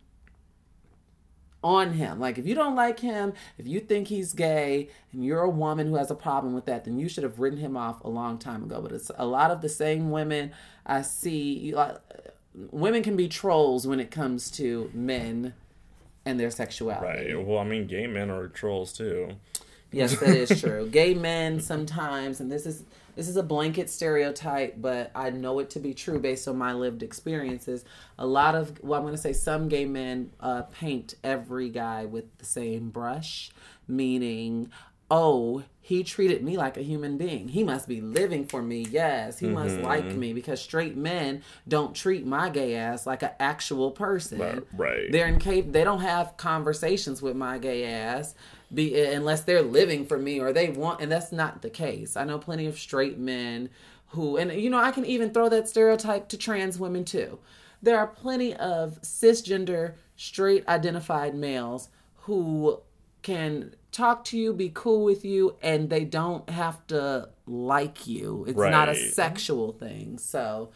[1.64, 2.20] on him.
[2.20, 5.88] Like if you don't like him, if you think he's gay and you're a woman
[5.88, 8.38] who has a problem with that, then you should have written him off a long
[8.38, 8.82] time ago.
[8.82, 10.52] But it's a lot of the same women
[10.86, 11.98] I see like
[12.72, 15.54] women can be trolls when it comes to men
[16.26, 17.34] and their sexuality.
[17.34, 17.46] Right.
[17.46, 19.30] Well, I mean, gay men are trolls too.
[19.92, 20.88] Yes, that is true.
[20.92, 22.84] Gay men sometimes, and this is
[23.16, 26.74] this is a blanket stereotype, but I know it to be true based on my
[26.74, 27.86] lived experiences.
[28.18, 32.06] A lot of, well, I'm going to say some gay men uh, paint every guy
[32.06, 33.52] with the same brush,
[33.88, 34.72] meaning,
[35.12, 37.50] oh, he treated me like a human being.
[37.50, 38.88] He must be living for me.
[38.90, 43.32] Yes, he must like me because straight men don't treat my gay ass like an
[43.38, 44.40] actual person.
[44.40, 45.12] Right, right.
[45.12, 45.74] They're incapable.
[45.74, 48.34] They don't have conversations with my gay ass,
[48.74, 51.02] be unless they're living for me or they want.
[51.02, 52.18] And that's not the case.
[52.18, 53.70] I know plenty of straight men
[54.08, 57.40] who, and you know, I can even throw that stereotype to trans women too.
[57.84, 61.90] there are plenty of cisgender, straight identified males
[62.22, 62.80] who
[63.22, 68.46] can talk to you, be cool with you, and they don't have to like you.
[68.48, 70.18] It's not a sexual thing.
[70.18, 70.72] So,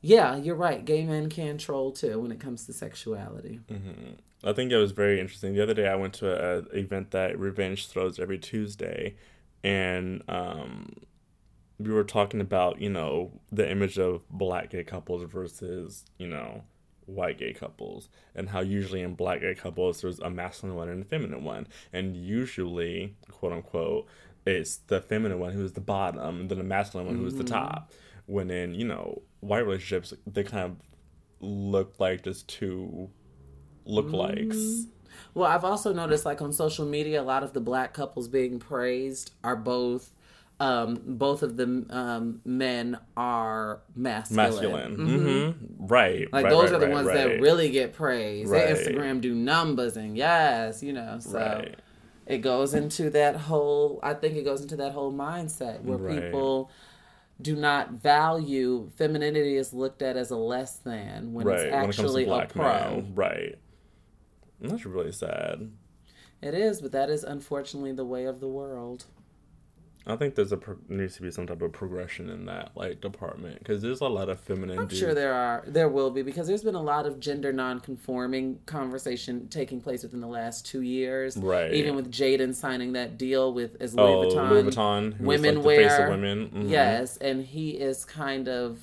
[0.00, 0.84] yeah, you're right.
[0.84, 3.60] Gay men can troll too when it comes to sexuality.
[3.70, 4.12] Mm-hmm.
[4.42, 5.54] I think it was very interesting.
[5.54, 9.16] The other day, I went to a, a event that Revenge throws every Tuesday,
[9.62, 10.94] and um,
[11.78, 16.64] we were talking about you know the image of black gay couples versus you know
[17.06, 21.02] white gay couples, and how usually in black gay couples there's a masculine one and
[21.02, 24.06] a feminine one, and usually quote unquote
[24.46, 27.92] it's the feminine one who's the bottom, and then the masculine one who's the top.
[28.26, 30.76] When in you know white relationships, they kind of
[31.40, 33.10] look like just two
[33.90, 34.86] lookalikes.
[35.34, 38.58] Well, I've also noticed, like on social media, a lot of the black couples being
[38.58, 40.10] praised are both,
[40.58, 44.50] um, both of the um, men are masculine.
[44.50, 44.96] masculine.
[44.96, 45.86] Mm-hmm.
[45.86, 46.32] Right.
[46.32, 48.50] Like right, those right, are the right, ones that really get praised.
[48.50, 48.68] Right.
[48.68, 51.18] Instagram do numbers and yes, you know.
[51.20, 51.64] So
[52.26, 54.00] it goes into that whole.
[54.02, 56.70] I think it goes into that whole mindset where people
[57.40, 61.72] do not value femininity is looked at as a less than when it's When it
[61.72, 62.64] actually a pro.
[62.64, 63.12] men.
[63.14, 63.58] Right.
[64.60, 65.70] That's really sad.
[66.42, 69.04] It is, but that is unfortunately the way of the world.
[70.06, 73.02] I think there's a pro- needs to be some type of progression in that like
[73.02, 74.78] department because there's a lot of feminine.
[74.78, 74.98] I'm dudes.
[74.98, 79.48] sure there are, there will be, because there's been a lot of gender non-conforming conversation
[79.48, 81.36] taking place within the last two years.
[81.36, 81.74] Right.
[81.74, 85.62] Even with Jaden signing that deal with as Oh, Louis Vuitton, Louis Vuitton, women like,
[85.62, 85.88] the wear.
[85.90, 86.48] face of women.
[86.48, 86.70] Mhm.
[86.70, 88.78] Yes, and he is kind of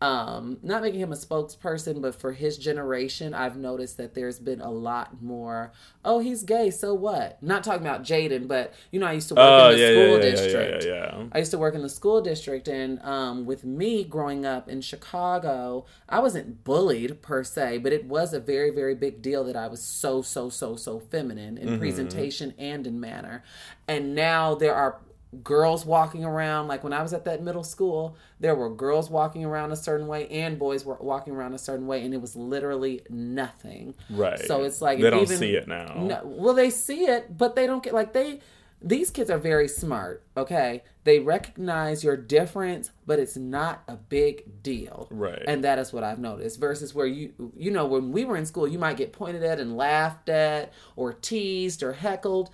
[0.00, 4.60] um not making him a spokesperson but for his generation i've noticed that there's been
[4.60, 5.72] a lot more
[6.04, 9.34] oh he's gay so what not talking about jaden but you know i used to
[9.34, 11.24] work Oh in the yeah, school yeah, district yeah, yeah, yeah.
[11.32, 14.80] I used to work in the school district, and um, with me growing up in
[14.80, 19.56] Chicago, I wasn't bullied per se, but it was a very, very big deal that
[19.56, 23.42] I was so, so, so, so feminine in presentation and in manner.
[23.86, 25.00] And now there are
[25.42, 29.44] girls walking around, like when I was at that middle school, there were girls walking
[29.44, 32.34] around a certain way and boys were walking around a certain way, and it was
[32.34, 33.94] literally nothing.
[34.08, 34.40] Right.
[34.40, 35.94] So it's like they don't even- see it now.
[35.98, 38.40] No, well, they see it, but they don't get like they.
[38.82, 40.24] These kids are very smart.
[40.38, 45.06] Okay, they recognize your difference, but it's not a big deal.
[45.10, 45.42] Right.
[45.46, 46.58] And that is what I've noticed.
[46.58, 49.60] Versus where you, you know, when we were in school, you might get pointed at
[49.60, 52.48] and laughed at, or teased, or heckled.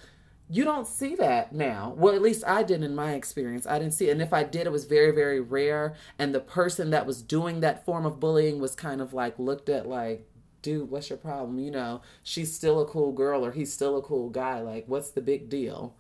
[0.48, 1.94] You don't see that now.
[1.96, 3.66] Well, at least I didn't in my experience.
[3.66, 4.12] I didn't see it.
[4.12, 5.94] And if I did, it was very, very rare.
[6.18, 9.68] And the person that was doing that form of bullying was kind of like looked
[9.68, 10.28] at like,
[10.62, 11.58] dude, what's your problem?
[11.58, 14.60] You know, she's still a cool girl or he's still a cool guy.
[14.60, 15.94] Like, what's the big deal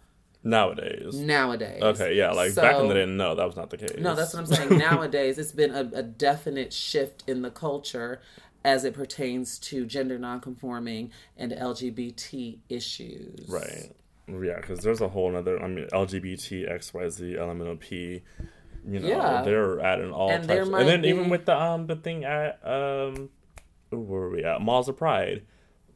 [0.44, 1.16] Nowadays.
[1.16, 1.82] nowadays?
[1.82, 3.96] Okay, yeah, like back in the day, no, that was not the case.
[3.98, 4.78] No, that's what I'm saying.
[4.78, 8.20] Nowadays, it's been a, a definite shift in the culture
[8.64, 13.48] as it pertains to gender nonconforming and LGBT issues.
[13.48, 13.92] Right.
[14.28, 15.62] Yeah, because there's a whole other.
[15.62, 18.22] I mean, LGBT, XYZ, LMNOP.
[18.88, 19.42] You know, Yeah.
[19.42, 20.68] they're at an all And types.
[20.68, 23.30] and then be- even with the um the thing at um,
[23.90, 24.60] where were we at?
[24.60, 25.42] Malls of Pride,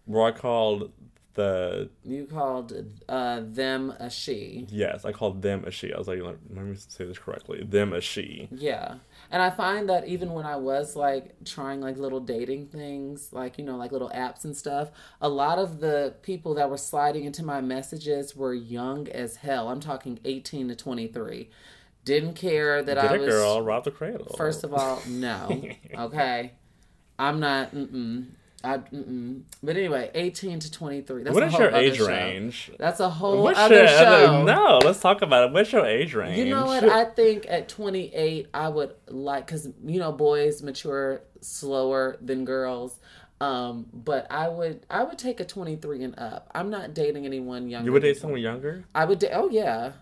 [0.07, 0.93] where I called
[1.35, 2.73] the You called
[3.09, 4.66] uh, them a she.
[4.71, 5.93] yes, I called them a she.
[5.93, 7.62] I was like, let me say this correctly.
[7.64, 8.49] Them a she.
[8.51, 8.97] Yeah.
[9.31, 13.59] And I find that even when I was like trying like little dating things, like,
[13.59, 14.90] you know, like little apps and stuff,
[15.21, 19.69] a lot of the people that were sliding into my messages were young as hell.
[19.69, 21.49] I'm talking 18 to 23.
[22.05, 23.29] Didn't care that Get I it, was.
[23.29, 23.62] girl.
[23.62, 24.35] Rob the cradle.
[24.37, 25.62] First of all, no.
[25.97, 26.53] Okay.
[27.19, 27.73] I'm not.
[27.75, 28.27] Mm-mm.
[28.62, 29.42] I, mm-mm.
[29.62, 31.23] But anyway, 18 to 23.
[31.23, 32.07] That's what is your age show.
[32.07, 32.70] range?
[32.79, 34.44] That's a whole What's other your show.
[34.44, 34.81] no?
[34.85, 35.53] Let's talk about it.
[35.53, 36.38] What's your age range?
[36.38, 36.85] You know what?
[36.85, 42.99] I think at 28, I would like because you know boys mature slower than girls.
[43.40, 46.51] Um, but I would I would take a 23 and up.
[46.55, 47.87] I'm not dating anyone younger.
[47.87, 48.85] you would date someone younger?
[48.94, 49.31] I would date.
[49.33, 49.92] Oh yeah.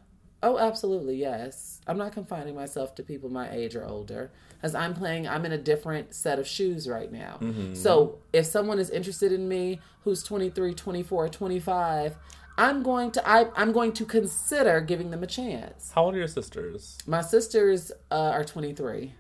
[0.42, 1.81] Oh, absolutely yes.
[1.87, 4.31] I'm not confining myself to people my age or older,
[4.62, 5.27] as I'm playing.
[5.27, 7.38] I'm in a different set of shoes right now.
[7.40, 7.74] Mm-hmm.
[7.74, 12.16] So if someone is interested in me, who's 23, 24, 25,
[12.57, 15.92] I'm going to I, I'm going to consider giving them a chance.
[15.94, 16.98] How old are your sisters?
[17.07, 19.14] My sisters uh, are 23.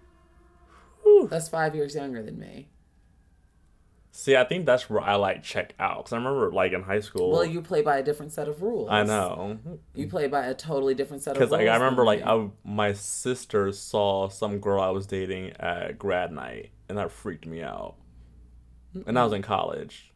[1.30, 2.68] That's five years younger than me.
[4.18, 6.98] See, I think that's where I like check out because I remember like in high
[6.98, 7.30] school.
[7.30, 8.88] Well, you play by a different set of rules.
[8.90, 9.60] I know
[9.94, 11.50] You play by a totally different set of rules.
[11.50, 12.22] because like I remember like.
[12.22, 17.46] I, my sister saw some girl I was dating at grad night and that freaked
[17.46, 17.94] me out,
[19.06, 20.07] and I was in college.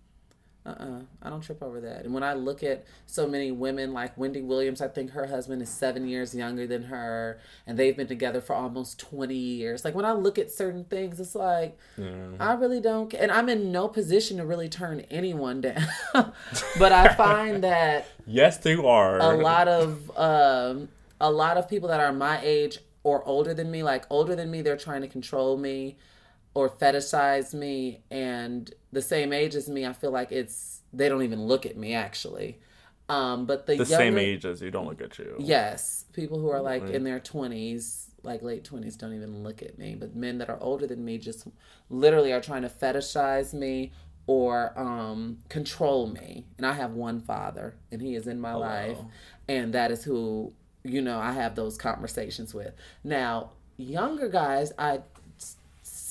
[0.64, 2.04] Uh-uh i don't trip over that.
[2.04, 5.60] And when i look at so many women like wendy williams i think her husband
[5.60, 9.84] is seven years younger than her and they've been together for almost 20 years.
[9.84, 11.76] Like when i look at certain things it's like
[12.38, 15.82] i really don't and i'm in no position to really turn anyone down.
[16.78, 19.18] But i find that yes you are.
[19.18, 20.88] a lot of um,
[21.20, 24.50] a lot of people that are my age or older than me like older than
[24.50, 25.96] me they're trying to control me
[26.54, 31.22] or fetishize me and the same age as me i feel like it's they don't
[31.22, 32.58] even look at me actually.
[33.08, 35.36] Um but the, the younger, same age as you don't look at you.
[35.38, 36.04] Yes.
[36.12, 39.96] People who are like in their 20s like late 20s don't even look at me.
[39.98, 41.46] But men that are older than me just
[41.90, 43.92] literally are trying to fetishize me
[44.26, 46.46] or um control me.
[46.58, 48.98] And i have one father and he is in my life
[49.48, 50.52] and that is who
[50.84, 52.74] you know i have those conversations with.
[53.02, 55.00] Now younger guys i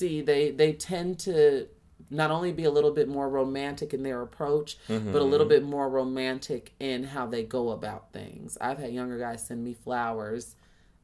[0.01, 1.67] see they they tend to
[2.09, 5.11] not only be a little bit more romantic in their approach, Mm-hmm.
[5.13, 8.57] but a little bit more romantic in how they go about things.
[8.59, 10.55] I've had younger guys send me flowers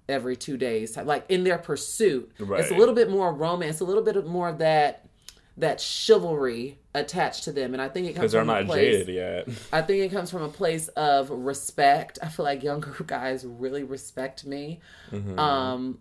[0.10, 2.32] every two days, like in their pursuit.
[2.40, 5.04] It's a little bit more romance, a little bit more of that
[5.60, 8.66] that chivalry attached to them, and I think it comes because they're from a not
[8.68, 9.06] place.
[9.06, 12.20] jaded yet I think it comes from a place of respect.
[12.22, 14.80] I feel like younger guys really respect me,
[15.12, 15.40] Mm-hmm.
[15.40, 16.00] um,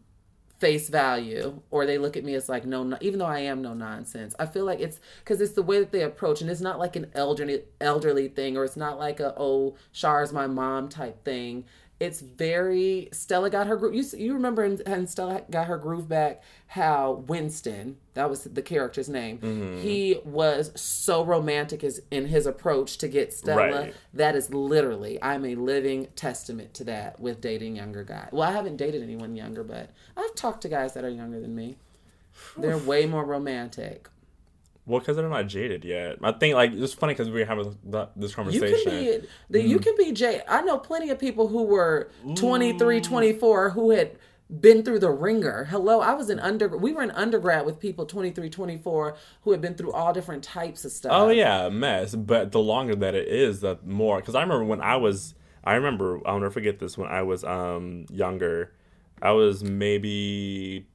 [0.59, 3.62] face value, or they look at me as like no, no even though I am
[3.62, 4.35] no nonsense.
[4.38, 6.97] I feel like it's because it's the way that they approach, and it's not like
[6.97, 11.64] an elderly elderly thing, or it's not like a oh Char's my mom type thing.
[11.99, 13.95] It's very Stella got her groove.
[13.95, 19.09] You you remember in Stella got her groove back how Winston that was the character's
[19.09, 19.39] name.
[19.39, 19.83] Mm-hmm.
[19.83, 23.71] He was so romantic as in his approach to get Stella.
[23.71, 23.95] Right.
[24.13, 28.29] That is literally I'm a living testament to that with dating younger guys.
[28.31, 31.55] Well, I haven't dated anyone younger, but I've talked to guys that are younger than
[31.55, 31.79] me.
[32.59, 34.09] They're way more romantic.
[34.87, 37.77] Well because they're not jaded yet i think like it's funny because we were having
[37.90, 40.40] th- this You conversation can be the, you can be Jay.
[40.49, 44.16] I know plenty of people who were 23, 24 who had
[44.61, 45.64] been through the ringer.
[45.64, 49.61] Hello, I was in under we were in undergrad with people 23, 24 who had
[49.61, 51.11] been through all different types of stuff.
[51.12, 52.14] Oh yeah, a mess.
[52.14, 54.20] But the longer that it is, the more.
[54.20, 56.96] Because I remember when I was, I remember I'll never forget this.
[56.96, 58.72] When I was um younger,
[59.20, 60.87] I was maybe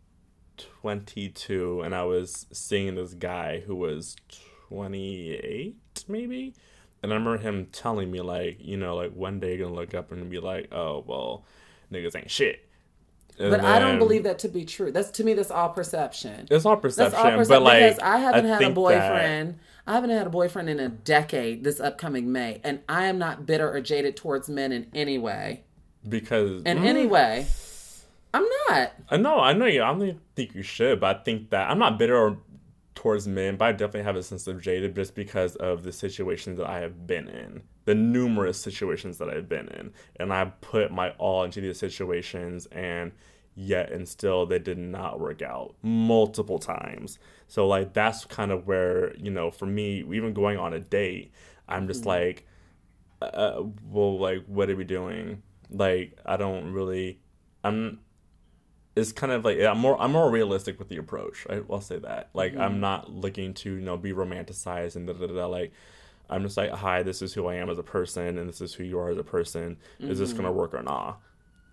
[0.81, 4.15] twenty two, and I was seeing this guy who was
[4.69, 5.75] twenty eight,
[6.07, 6.53] maybe.
[7.03, 9.93] And I remember him telling me like, you know, like one day you're gonna look
[9.93, 11.43] up and be like, oh well,
[11.91, 12.67] niggas ain't shit.
[13.39, 14.91] And But I don't believe that to be true.
[14.91, 16.47] That's to me that's all perception.
[16.51, 19.59] it's all That's perception, all perception but like I haven't had a think that- boyfriend.
[19.87, 23.47] I haven't had a boyfriend in a decade this upcoming May, and I am not
[23.47, 25.63] bitter or jaded towards men in any way.
[26.07, 26.85] because In Mm.
[26.85, 27.47] any way.
[28.33, 28.93] I'm not.
[29.09, 29.83] I know, I know you.
[29.83, 32.37] I don't think you should, but I think that I'm not bitter or
[32.95, 36.57] towards men, but I definitely have a sense of jaded just because of the situations
[36.57, 40.91] that I have been in, the numerous situations that I've been in, and I put
[40.91, 43.11] my all into these situations, and
[43.55, 47.19] yet and still they did not work out multiple times.
[47.47, 51.31] So like that's kind of where you know, for me, even going on a date,
[51.67, 52.45] I'm just like,
[53.21, 55.41] uh, well, like what are we doing?
[55.69, 57.19] Like I don't really,
[57.63, 57.99] I'm
[58.95, 61.45] it's kind of like I'm more I'm more realistic with the approach.
[61.49, 62.29] I, I'll say that.
[62.33, 62.81] Like I'm mm-hmm.
[62.81, 65.33] not looking to you know be romanticized and da da da.
[65.33, 65.45] da.
[65.47, 65.71] Like
[66.29, 68.73] I'm just like, hi, this is who I am as a person, and this is
[68.73, 69.77] who you are as a person.
[69.99, 70.57] Is this gonna mm-hmm.
[70.57, 71.21] work or not?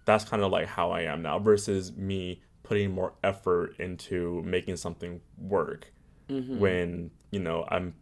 [0.04, 1.38] That's kind of like how I am now.
[1.38, 5.92] Versus me putting more effort into making something work
[6.28, 6.58] mm-hmm.
[6.58, 7.94] when you know I'm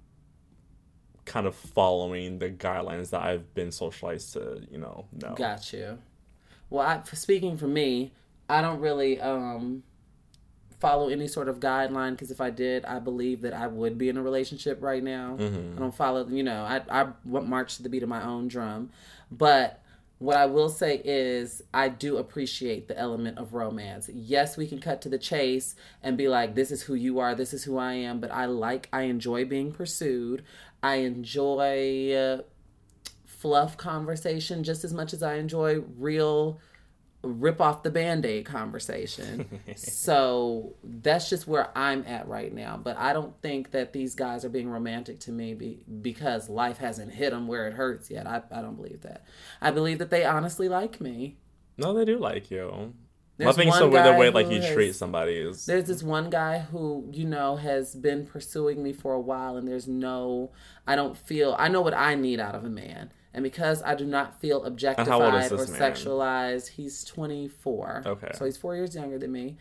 [1.25, 5.35] kind of following the guidelines that I've been socialized to you know know.
[5.35, 5.99] Got you.
[6.69, 8.13] Well, I, speaking for me,
[8.49, 9.83] I don't really um,
[10.81, 14.09] follow any sort of guideline because if I did, I believe that I would be
[14.09, 15.37] in a relationship right now.
[15.77, 18.91] I don't follow, you know, I, I march to the beat of my own drum.
[19.31, 19.83] But
[20.19, 24.09] what I will say is, I do appreciate the element of romance.
[24.13, 27.35] Yes, we can cut to the chase and be like, this is who you are,
[27.35, 28.21] this is who I am.
[28.21, 30.45] But I like, I enjoy being pursued.
[30.83, 32.13] I enjoy.
[32.13, 32.43] Uh,
[33.37, 36.59] fluff conversation just as much as I enjoy real
[37.27, 39.61] rip off the band-aid conversation.
[39.77, 42.77] so that's just where I'm at right now.
[42.77, 46.79] But I don't think that these guys are being romantic to me be, because life
[46.79, 48.27] hasn't hit them where it hurts yet.
[48.27, 49.25] I, I don't believe that.
[49.61, 51.37] I believe that they honestly like me.
[51.77, 52.95] No, they do like you.
[53.39, 56.03] There's I think so with the way like you has- treat somebody is There's this
[56.03, 60.53] one guy who, you know, has been pursuing me for a while, and there's no,
[60.87, 63.11] I don't feel, I know what I need out of a man.
[63.37, 65.81] And because I do not feel objectified how old is or man?
[65.93, 68.03] sexualized, he's 24.
[68.07, 68.31] Okay.
[68.35, 69.57] So he's four years younger than me.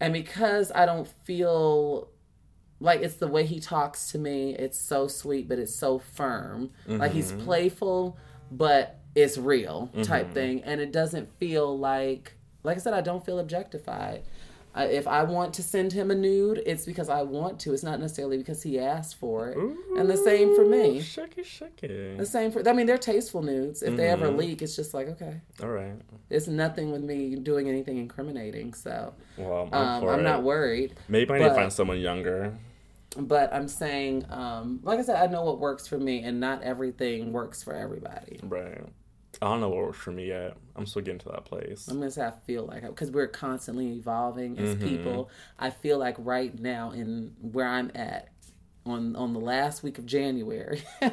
[0.00, 2.08] And because I don't feel
[2.80, 4.54] like it's the way he talks to me.
[4.56, 6.70] It's so sweet, but it's so firm.
[6.86, 7.44] Like he's Mm-hmm.
[7.44, 8.18] playful,
[8.50, 12.34] but it's real type thing, and it doesn't feel like
[12.64, 12.94] like I said.
[12.94, 14.24] I don't feel objectified.
[14.76, 17.72] I, if I want to send him a nude, it's because I want to.
[17.72, 19.56] It's not necessarily because he asked for it.
[19.56, 20.98] And the same for me.
[20.98, 22.18] Shucky, shucky.
[22.18, 22.68] The same for.
[22.68, 23.82] I mean, they're tasteful nudes.
[23.82, 24.36] If they ever Mm-hmm.
[24.38, 25.40] leak, it's just like okay.
[25.62, 25.94] All right.
[26.28, 28.74] It's nothing with me doing anything incriminating.
[28.74, 30.94] So Well, I'm, um, I'm not worried.
[31.08, 32.54] Maybe I need to find someone younger.
[33.16, 36.62] But I'm saying, um, like I said, I know what works for me, and not
[36.64, 38.40] everything works for everybody.
[38.42, 38.82] Right.
[39.42, 40.56] I don't know what works for me yet.
[40.76, 41.88] I'm still getting to that place.
[41.88, 44.84] I'm just have to feel like because we're constantly evolving as Mm-hmm.
[44.84, 45.30] people.
[45.58, 48.28] I feel like right now in where I'm at
[48.86, 51.08] on on the last week of January, I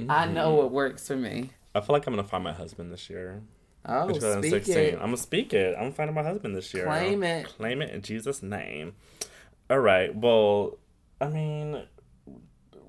[0.00, 0.34] Mm-hmm.
[0.34, 1.50] know what works for me.
[1.74, 3.42] I feel like I'm gonna find my husband this year.
[3.84, 4.94] Oh, speak it.
[4.94, 5.76] I'm gonna speak it.
[5.78, 6.84] I'm finding my husband this year.
[6.84, 7.46] Claim it.
[7.46, 8.94] Claim it in Jesus' name.
[9.68, 10.14] All right.
[10.14, 10.78] Well,
[11.20, 11.82] I mean,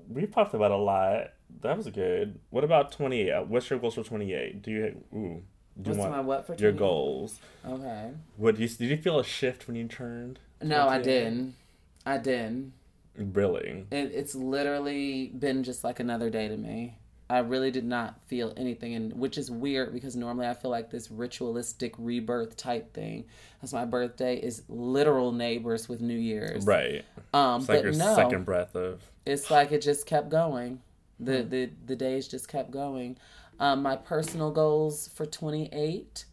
[0.08, 1.30] we've talked about a lot.
[1.64, 2.38] That was good.
[2.50, 3.46] What about 28?
[3.46, 4.60] What's your goals for 28?
[4.60, 5.42] Do you ooh?
[5.80, 6.78] Do you want my what for your 28?
[6.78, 7.40] goals?
[7.66, 8.10] Okay.
[8.36, 10.40] What do you did you feel a shift when you turned?
[10.62, 11.56] No, I didn't.
[12.04, 12.74] I didn't.
[13.16, 13.86] Really?
[13.90, 16.98] It, it's literally been just like another day to me.
[17.30, 20.90] I really did not feel anything, and which is weird because normally I feel like
[20.90, 23.24] this ritualistic rebirth type thing.
[23.62, 27.06] As my birthday is literal neighbors with New Year's, Right.
[27.32, 30.80] Um, It's like but your no, second breath of it's like it just kept going.
[31.24, 31.48] The Hmm.
[31.48, 33.16] the the days just kept going.
[33.60, 36.24] Um, my personal goals for twenty eight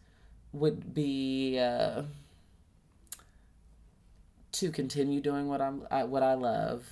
[0.52, 2.02] would be uh,
[4.52, 6.84] to continue doing what I'm I, what I love.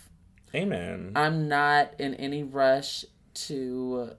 [0.55, 1.13] Amen.
[1.15, 4.13] I'm not in any rush to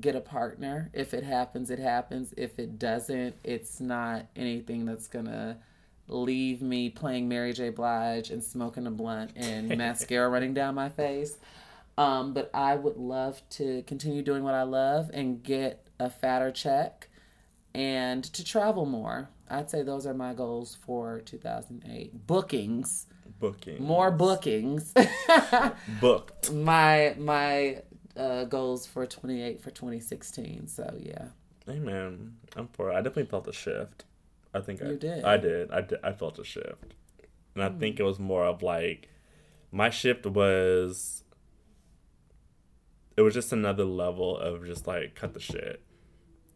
[0.00, 0.90] get a partner.
[0.92, 2.32] If it happens, it happens.
[2.36, 5.58] If it doesn't, it's not anything that's gonna
[6.08, 7.70] leave me playing Mary J.
[7.70, 11.36] Blige and smoking a blunt and mascara running down my face.
[11.98, 16.50] Um, but I would love to continue doing what I love and get a fatter
[16.50, 17.08] check
[17.74, 19.28] and to travel more.
[19.48, 22.26] I'd say those are my goals for 2008.
[22.26, 23.06] Bookings,
[23.38, 23.82] Booking.
[23.82, 24.94] more bookings.
[26.00, 26.52] booked.
[26.52, 27.82] my my
[28.16, 30.68] uh, goals for 28 for 2016.
[30.68, 31.26] So yeah,
[31.68, 32.36] Amen.
[32.56, 32.94] I'm for it.
[32.94, 34.04] I definitely felt a shift.
[34.54, 35.24] I think I You did.
[35.24, 35.70] I did.
[35.70, 35.98] I did.
[36.02, 36.94] I felt a shift,
[37.54, 39.08] and I think it was more of like
[39.72, 41.24] my shift was.
[43.16, 45.82] It was just another level of just like cut the shit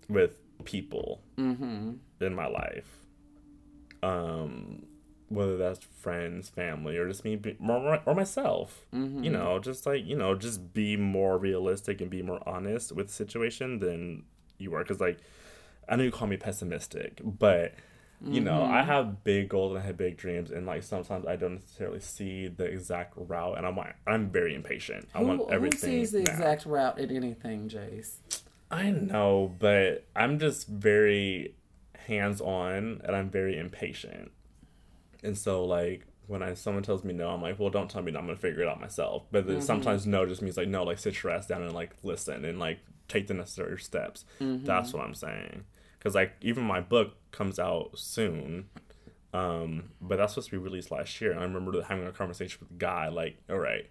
[0.08, 1.92] with people mm-hmm.
[2.20, 2.98] in my life.
[4.02, 4.86] Um,
[5.28, 8.86] whether that's friends, family, or just me, be, or, or myself.
[8.94, 9.24] Mm-hmm.
[9.24, 13.08] You know, just like you know, just be more realistic and be more honest with
[13.08, 14.24] the situation than
[14.58, 14.82] you are.
[14.82, 15.18] Because like,
[15.88, 17.74] I know you call me pessimistic, but
[18.22, 18.72] you know, Mm-hmm.
[18.72, 22.00] I have big goals and I have big dreams, and like sometimes I don't necessarily
[22.00, 25.08] see the exact route, and I'm like, I'm very impatient.
[25.14, 25.90] I Who, want who everything.
[25.90, 26.32] sees the now.
[26.32, 28.16] exact route in anything, Jace?
[28.70, 31.54] I know, but I'm just very
[32.06, 34.30] hands on and I'm very impatient.
[35.22, 38.10] And so like when I someone tells me no, I'm like, well, don't tell me
[38.12, 38.18] no.
[38.18, 39.24] I'm gonna figure it out myself.
[39.30, 41.90] But then sometimes no just means like no, like sit your ass down and like
[42.02, 44.24] listen and like take the necessary steps.
[44.40, 45.64] That's what I'm saying.
[46.04, 48.66] Because like even my book comes out soon,
[49.32, 51.30] um, but that's supposed to be released last year.
[51.32, 53.88] And I remember having a conversation with guy like, all right,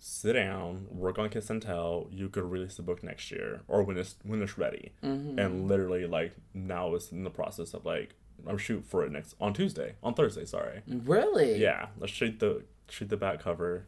[0.00, 2.08] sit down, work on Kiss and Tell.
[2.10, 4.92] You could release the book next year or when it's when it's ready.
[5.02, 8.14] And literally, like now, it's in the process of like
[8.48, 10.44] I'm shoot for it next on Tuesday, on Thursday.
[10.44, 10.82] Sorry.
[10.88, 11.56] Really?
[11.58, 13.86] Yeah, let's shoot the shoot the back cover.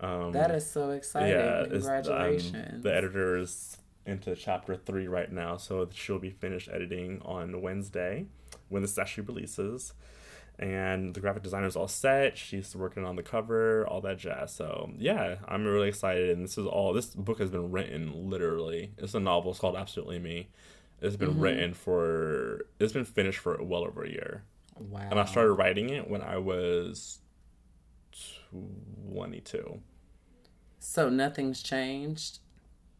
[0.00, 1.28] Um, That is so exciting.
[1.30, 2.82] yeah, um, Congratulations.
[2.82, 3.76] the editor is
[4.06, 8.26] into chapter three right now, so she'll be finished editing on Wednesday
[8.68, 9.92] when this actually releases.
[10.56, 12.38] And the graphic designer's all set.
[12.38, 14.54] She's working on the cover, all that jazz.
[14.54, 16.30] So yeah, I'm really excited.
[16.30, 16.92] And this is all.
[16.92, 18.92] This book has been written literally.
[18.98, 19.50] It's a novel.
[19.50, 20.48] It's called Absolutely Me.
[21.00, 21.40] It's been mm-hmm.
[21.40, 22.66] written for.
[22.78, 24.44] It's been finished for well over a year.
[24.78, 25.08] wow.
[25.10, 27.18] And I started writing it when I was
[29.10, 29.80] 22.
[30.78, 32.38] So nothing's changed.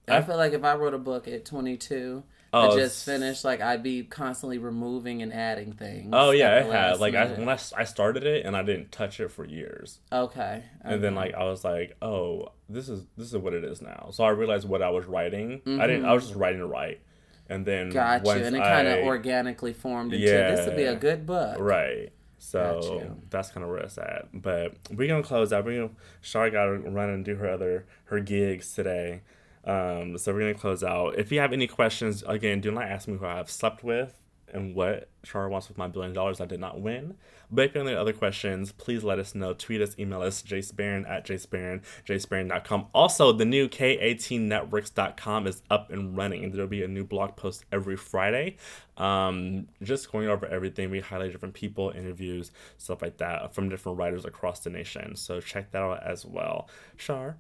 [0.09, 3.61] I, feel like if I wrote a book at 22, Oh, I just finished, like
[3.61, 6.11] I'd be constantly removing and adding things.
[6.13, 7.01] Oh yeah, it had.
[7.01, 10.63] Like I, when I, I started it and I didn't touch it for years, okay.
[10.83, 14.11] and then like I was like, oh, this is this is what it is now.
[14.13, 15.63] So I realized what I was writing.
[15.67, 16.05] I didn't.
[16.05, 17.01] I was just writing to write,
[17.49, 18.25] and then Mm-hmm.
[18.25, 21.59] got you, and it kind of organically formed into this would be a good book.
[21.59, 22.13] right.
[22.39, 24.29] So that's kind of where it's at.
[24.33, 25.65] But we're gonna close out.
[25.65, 25.95] We're gonna.
[26.23, 29.23] Char got to run and do her other her gigs today.
[29.67, 31.19] Um, so we're gonna close out.
[31.19, 34.21] If you have any questions, again, do not ask me who I've slept with.
[34.53, 37.17] and what Char wants with my billion dollars I did not win.
[37.51, 39.53] But if you have any other questions, please let us know.
[39.53, 42.87] Tweet us, email us, jacebarron at jacebarron, jacebarron.com.
[42.95, 46.53] Also, the new K18networks.com is up and running.
[46.53, 48.57] There'll be a new blog post every Friday.
[48.97, 50.91] Um, just going over everything.
[50.91, 55.17] We highlight different people, interviews, stuff like that from different writers across the nation.
[55.17, 56.69] So check that out as well.
[56.97, 57.39] Char?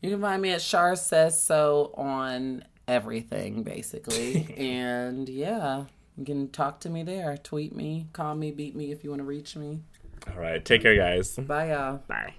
[0.00, 4.54] You can find me at Char Says So on everything, basically.
[4.56, 5.84] and yeah.
[6.16, 7.36] You can talk to me there.
[7.36, 9.80] Tweet me, call me, beat me if you want to reach me.
[10.28, 10.64] All right.
[10.64, 11.36] Take care, guys.
[11.36, 12.02] Bye, y'all.
[12.08, 12.34] Bye.